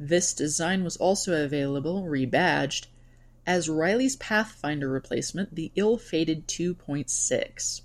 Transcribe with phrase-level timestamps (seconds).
[0.00, 2.86] This design was also available, rebadged,
[3.46, 7.82] as Riley's Pathfinder replacement, the ill-fated Two-Point-Six.